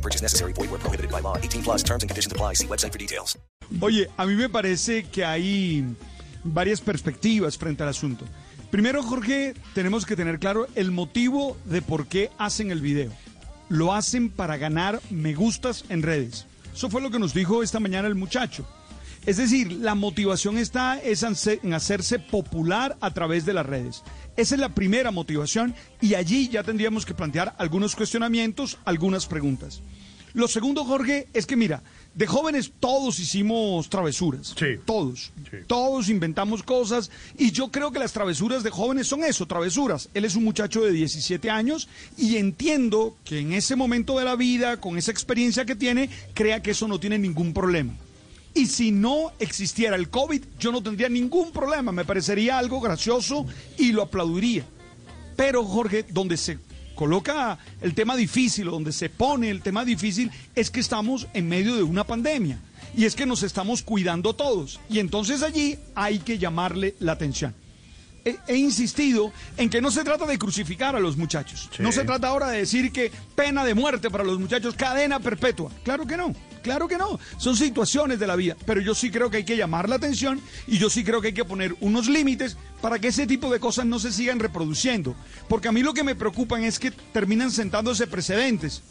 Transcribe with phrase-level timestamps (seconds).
[0.00, 0.54] No purchase necessary.
[0.54, 1.36] Void where prohibited by law.
[1.36, 2.54] 18 plus terms and conditions apply.
[2.54, 3.38] See website for details.
[3.80, 5.84] Oye, a mí me parece que hay
[6.42, 8.24] varias perspectivas frente al asunto.
[8.70, 13.10] Primero, Jorge, tenemos que tener claro el motivo de por qué hacen el video.
[13.68, 16.46] Lo hacen para ganar me gustas en redes.
[16.74, 18.66] Eso fue lo que nos dijo esta mañana el muchacho.
[19.26, 24.02] Es decir, la motivación está es en hacerse popular a través de las redes.
[24.36, 29.82] Esa es la primera motivación y allí ya tendríamos que plantear algunos cuestionamientos, algunas preguntas.
[30.32, 31.82] Lo segundo, Jorge, es que mira,
[32.14, 34.54] de jóvenes todos hicimos travesuras.
[34.56, 34.78] Sí.
[34.84, 35.32] Todos.
[35.50, 35.58] Sí.
[35.66, 40.08] Todos inventamos cosas y yo creo que las travesuras de jóvenes son eso, travesuras.
[40.14, 44.36] Él es un muchacho de 17 años y entiendo que en ese momento de la
[44.36, 47.92] vida, con esa experiencia que tiene, crea que eso no tiene ningún problema.
[48.54, 51.92] Y si no existiera el COVID, yo no tendría ningún problema.
[51.92, 53.46] Me parecería algo gracioso
[53.78, 54.64] y lo aplaudiría.
[55.36, 56.58] Pero, Jorge, donde se
[56.94, 61.48] coloca el tema difícil o donde se pone el tema difícil es que estamos en
[61.48, 62.58] medio de una pandemia.
[62.96, 64.80] Y es que nos estamos cuidando todos.
[64.90, 67.54] Y entonces allí hay que llamarle la atención.
[68.24, 71.70] He, he insistido en que no se trata de crucificar a los muchachos.
[71.74, 71.82] Sí.
[71.82, 75.70] No se trata ahora de decir que pena de muerte para los muchachos, cadena perpetua.
[75.84, 76.34] Claro que no.
[76.62, 79.56] Claro que no, son situaciones de la vida, pero yo sí creo que hay que
[79.56, 83.08] llamar la atención y yo sí creo que hay que poner unos límites para que
[83.08, 85.14] ese tipo de cosas no se sigan reproduciendo,
[85.48, 88.82] porque a mí lo que me preocupan es que terminan sentándose precedentes.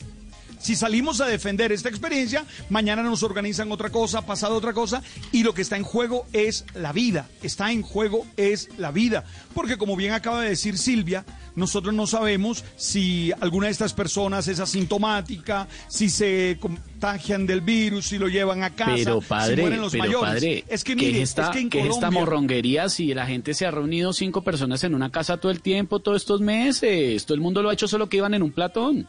[0.60, 5.02] Si salimos a defender esta experiencia, mañana nos organizan otra cosa, pasado otra cosa,
[5.32, 7.28] y lo que está en juego es la vida.
[7.42, 9.24] Está en juego es la vida.
[9.54, 14.48] Porque como bien acaba de decir Silvia, nosotros no sabemos si alguna de estas personas
[14.50, 19.62] es asintomática, si se contagian del virus, si lo llevan a casa, Pero si padre,
[19.62, 20.34] mueren los pero mayores.
[20.34, 22.90] padre, es que ¿qué mire, es esta, es que en qué es esta Colombia- morronguería
[22.90, 26.22] si la gente se ha reunido cinco personas en una casa todo el tiempo, todos
[26.22, 27.26] estos meses?
[27.26, 29.08] Todo el mundo lo ha hecho solo que iban en un platón.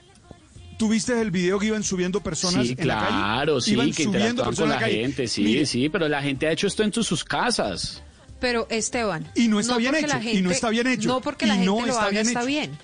[0.80, 3.06] ¿Tuviste el video que iban subiendo personas Sí, en la calle?
[3.08, 5.00] claro, sí, Iban que subiendo interactúan con la a calle.
[5.02, 8.02] gente, sí, Mire, sí, pero la gente ha hecho esto en sus- casas.
[8.40, 9.30] Pero Esteban.
[9.34, 11.44] Y no está bien porque hecho, la y no gente- está bien hecho, No porque
[11.44, 12.46] la gente no lo está haga bien está hecho.
[12.46, 12.78] bien.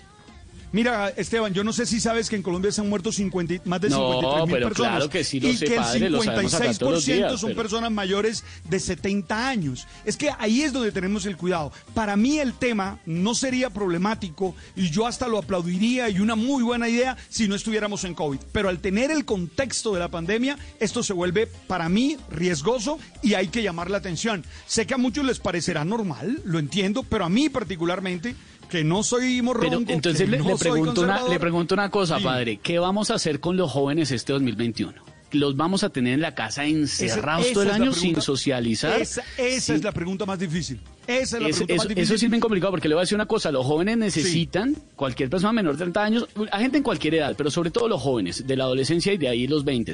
[0.73, 3.61] Mira, Esteban, yo no sé si sabes que en Colombia se han muerto 50 y-
[3.65, 4.91] más de No, 53 mil personas.
[4.93, 7.15] claro que sí lo y sé, que el padre, lo sabemos acá todos los 56%
[7.31, 9.87] días, son pero- personas mayores de 70 años.
[10.05, 11.73] Es que ahí es donde tenemos el cuidado.
[11.95, 16.63] Para mí el tema no sería problemático y yo hasta lo aplaudiría y una muy
[16.63, 18.39] buena idea si no estuviéramos en COVID.
[18.53, 23.35] Pero al tener el contexto de la pandemia, esto se vuelve para mí riesgoso y
[23.35, 24.45] hay que llamar la atención.
[24.67, 28.35] Sé que a muchos les parecerá normal, lo entiendo, pero a mí particularmente
[28.71, 31.91] que no soy morrongo, Pero entonces le, no le soy pregunto una, le pregunto una
[31.91, 32.25] cosa, Sí.
[32.25, 32.59] padre.
[32.63, 34.95] ¿Qué vamos a hacer con los jóvenes este 2021?
[35.33, 39.01] ¿Los vamos a tener en la casa encerrados Esa- todo el año sin socializar?
[39.01, 39.73] Esa, esa Sí.
[39.73, 40.81] es la pregunta más difícil.
[41.07, 42.03] Esa es la Es- pregunta eso, más difícil.
[42.05, 44.77] eso sí es bien complicado porque le voy a decir una cosa, los jóvenes necesitan,
[44.95, 48.01] cualquier persona menor de 30 años, a gente en cualquier edad, pero sobre todo los
[48.01, 49.93] jóvenes de la adolescencia y de ahí los 20,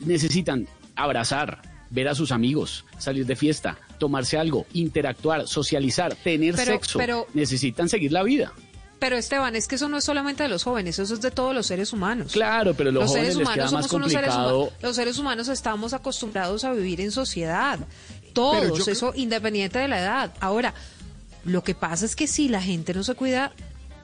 [0.00, 1.62] necesitan abrazar,
[1.94, 7.26] ver a sus amigos, salir de fiesta, tomarse algo, interactuar, socializar, tener Pero- sexo, pero-
[7.34, 8.52] necesitan seguir la vida.
[8.98, 11.54] Pero Esteban, es que eso no es solamente de los jóvenes, eso es de todos
[11.54, 12.32] los seres humanos.
[12.32, 14.56] Claro, pero los, jóvenes seres les queda humanos más seres complicado.
[14.60, 14.74] humanos.
[14.82, 17.78] Los seres humanos estamos acostumbrados a vivir en sociedad.
[18.32, 20.32] Todos, creo- eso independiente de la edad.
[20.40, 20.74] Ahora,
[21.44, 23.52] lo que pasa es que si la gente no se cuida,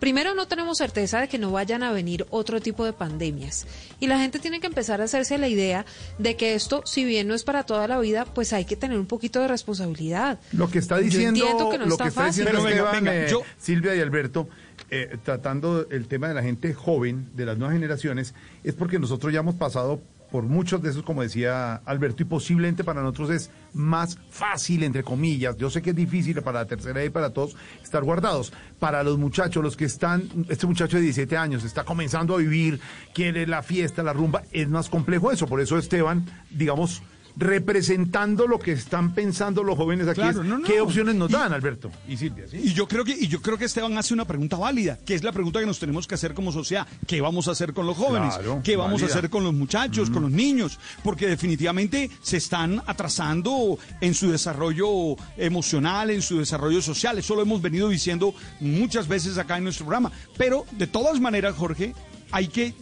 [0.01, 3.67] primero no tenemos certeza de que no vayan a venir otro tipo de pandemias.
[4.01, 5.87] Y la gente tiene que empezar a hacerse la idea
[6.19, 8.99] de que esto, si bien no es para toda la vida, pues hay que tener
[8.99, 10.41] un poquito de responsabilidad.
[10.53, 12.45] Lo que está diciendo, entiendo que no lo es tan que está fácil.
[12.47, 14.49] diciendo venga, venga, eh, yo- Silvia y Alberto,
[14.91, 18.35] eh, tratando el tema de la gente joven, de las nuevas generaciones,
[18.65, 20.01] es porque nosotros ya hemos pasado
[20.31, 25.03] por muchos de esos, como decía Alberto, y posiblemente para nosotros es más fácil, entre
[25.03, 25.57] comillas.
[25.57, 28.53] Yo sé que es difícil para la tercera y para todos estar guardados.
[28.79, 32.81] Para los muchachos, los que están, este muchacho de 17 años está comenzando a vivir,
[33.15, 35.47] quiere la fiesta, la rumba, es más complejo eso.
[35.47, 37.03] Por eso Esteban, digamos,
[37.37, 40.67] representando lo que están pensando los jóvenes aquí, Claro, es, no, no.
[40.67, 41.91] ¿qué opciones nos Y- dan, Alberto?
[42.09, 42.59] Y Silvia, ¿sí?
[42.63, 45.23] Y yo creo que y yo creo que Esteban hace una pregunta válida, que es
[45.23, 46.87] la pregunta que nos tenemos que hacer como sociedad.
[47.07, 48.35] ¿Qué vamos a hacer con los jóvenes?
[48.35, 49.15] Claro, ¿Qué vamos válida.
[49.15, 50.79] a hacer con los muchachos, con los niños?
[51.03, 57.19] Porque definitivamente se están atrasando en su desarrollo emocional, en su desarrollo social.
[57.19, 60.11] Eso lo hemos venido diciendo muchas veces acá en nuestro programa.
[60.37, 61.95] Pero de todas maneras, Jorge,
[62.31, 62.75] hay que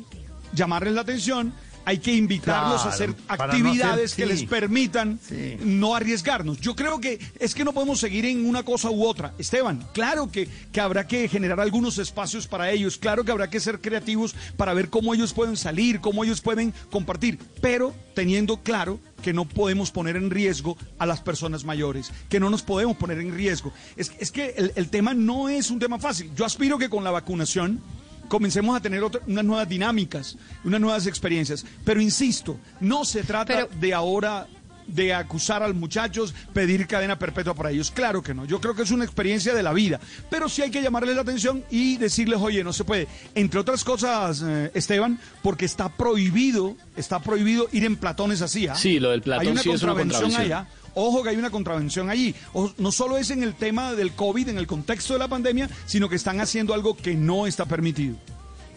[0.53, 1.53] llamarles la atención.
[1.89, 4.41] Hay que invitarlos a hacer no actividades hacer- que sí.
[4.43, 5.57] les permitan Sí.
[5.61, 6.61] no arriesgarnos.
[6.61, 9.33] Yo creo que es que no podemos seguir en una cosa u otra.
[9.39, 13.59] Esteban, claro que, que habrá que generar algunos espacios para ellos, claro que habrá que
[13.59, 19.01] ser creativos para ver cómo ellos pueden salir, cómo ellos pueden compartir, pero teniendo claro
[19.23, 23.19] que no podemos poner en riesgo a las personas mayores, que no nos podemos poner
[23.19, 23.73] en riesgo.
[23.97, 26.31] Es, es que el, el tema no es un tema fácil.
[26.37, 27.81] Yo aspiro que con la vacunación
[28.29, 31.65] comencemos a tener otra- unas nuevas dinámicas, unas nuevas experiencias.
[31.85, 34.47] Pero insisto, no se trata Pero- de ahora
[34.87, 37.91] de acusar a los muchachos, pedir cadena perpetua para ellos.
[37.91, 38.47] Claro que no.
[38.47, 40.01] Yo creo que es una experiencia de la vida.
[40.31, 43.07] Pero sí hay que llamarles la atención y decirles, oye, no se puede.
[43.35, 48.67] Entre otras cosas, eh, Esteban, porque está prohibido, está prohibido ir en platones así.
[48.67, 48.77] ¿ah?
[48.77, 50.41] Sí, lo del platón Hay una sí es una contravención.
[50.41, 50.67] allá.
[51.01, 52.35] Ojo que hay una contravención allí.
[52.77, 56.09] No solo es en el tema del COVID, en el contexto de la pandemia, sino
[56.09, 58.17] que están haciendo algo que no está permitido.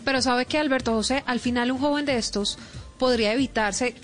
[0.05, 2.59] Pero sabe que Alberto José, al final un joven de estos
[2.99, 3.95] podría evitarse.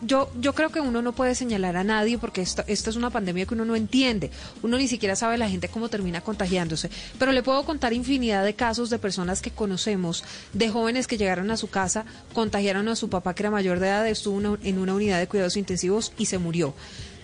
[0.00, 3.44] Yo, yo creo que uno no puede señalar a nadie porque esto, es una pandemia
[3.44, 4.30] que uno no entiende.
[4.62, 6.90] Uno ni siquiera sabe la gente cómo termina contagiándose.
[7.18, 10.22] Pero le puedo contar infinidad de casos de personas que conocemos,
[10.52, 12.04] de jóvenes que llegaron a su casa,
[12.34, 15.56] contagiaron a su papá que era mayor de edad, estuvo en una unidad de cuidados
[15.56, 16.72] intensivos y se murió.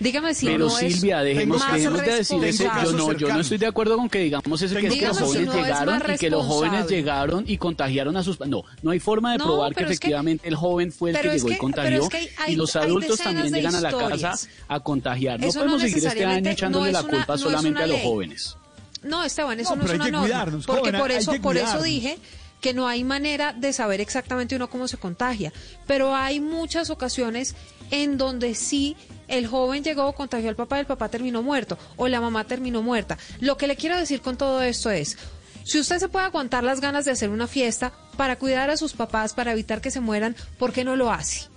[0.01, 2.65] Dígame si Pero no es Silvia, dejemos, más dejemos de decir ese.
[2.65, 5.19] Yo no, yo no estoy de acuerdo con que digamos ese que, es que los
[5.19, 8.41] Dígame si jóvenes no es llegaron y que los jóvenes llegaron y contagiaron a sus.
[8.41, 11.21] No, no hay forma de No, probar que es que- efectivamente el joven fue el
[11.21, 13.81] que es llegó y que- contagió es que hay- y los adultos también llegan a
[13.83, 14.39] la casa
[14.69, 15.39] a contagiar.
[15.39, 17.87] No Eso no podemos seguir este año echándole no es la culpa es solamente a
[17.87, 18.57] los jóvenes.
[19.03, 20.27] No, Esteban, eso No, no, pero es hay una que norma.
[20.27, 22.19] cuidarnos, porque joven, por eso, por eso dije
[22.61, 25.53] que no hay manera de saber exactamente uno cómo se contagia.
[25.87, 27.55] Pero hay muchas ocasiones
[27.91, 28.97] en donde sí
[29.29, 33.19] el joven llegó, contagió al papá, el papá terminó muerto o la mamá terminó muerta.
[33.41, 35.17] Lo que le quiero decir con todo esto es,
[35.65, 38.93] si usted se puede aguantar las ganas de hacer una fiesta para cuidar a sus
[38.93, 41.49] papás, para evitar que se mueran, ¿por qué no lo hace?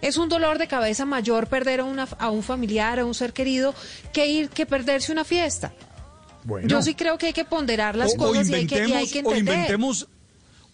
[0.00, 3.32] Es un dolor de cabeza mayor perder a, una, a un familiar, a un ser
[3.32, 3.74] querido,
[4.12, 5.72] que ir que perderse una fiesta.
[6.42, 8.86] Bueno, Yo sí creo que hay que ponderar las o, o cosas y hay que,
[8.86, 9.54] y hay que o entender.
[9.54, 10.08] inventemos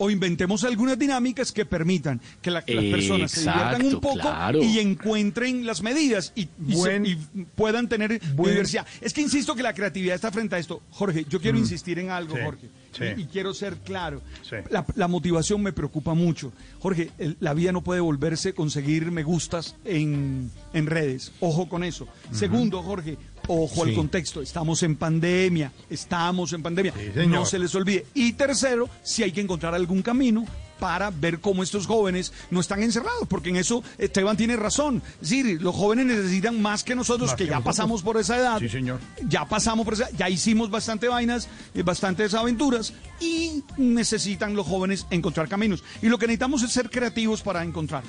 [0.02, 4.20] o inventemos algunas dinámicas que permitan que, la- que las personas se diviertan un poco
[4.20, 4.62] claro.
[4.62, 7.16] y encuentren las medidas y, y se- Buen- y
[7.54, 8.86] puedan tener buen- diversidad.
[9.02, 10.82] Es que insisto que la creatividad está frente a esto.
[10.90, 12.38] Jorge, yo quiero insistir en algo, Mm.
[12.38, 13.04] Sí, Jorge, sí.
[13.16, 14.20] y, y quiero ser claro.
[14.48, 14.56] Sí.
[14.70, 16.52] La, la motivación me preocupa mucho.
[16.80, 21.32] Jorge, el- la vida no puede volverse conseguir me gustas en, en redes.
[21.40, 22.06] Ojo con eso.
[22.32, 23.16] Segundo, Jorge,
[23.48, 24.40] ojo al contexto.
[24.42, 26.92] Estamos en pandemia, estamos en pandemia.
[27.26, 28.06] No se les olvide.
[28.14, 30.44] Y tercero, si hay que encontrar algún camino
[30.80, 35.02] para ver cómo estos jóvenes no están encerrados, porque en eso Esteban tiene razón.
[35.22, 37.76] Es decir, los jóvenes necesitan más que nosotros, Más que, que ya nosotros.
[37.76, 38.58] pasamos por esa edad.
[38.58, 38.98] Sí, señor.
[39.28, 45.06] Ya pasamos por esa, ya hicimos bastante vainas, eh, bastantes aventuras, y necesitan los jóvenes
[45.10, 45.84] encontrar caminos.
[46.02, 48.02] Y lo que necesitamos es ser creativos para encontrar.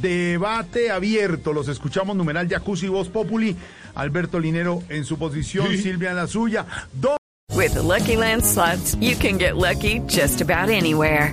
[0.00, 1.52] debate abierto.
[1.52, 3.54] Los escuchamos, numeral Jacuzzi Voz Populi.
[3.94, 6.66] Alberto Linero en su posición, Silvia en la suya.
[6.92, 7.16] Dos.
[7.54, 11.32] With the Lucky Land slots, you can get lucky just about anywhere.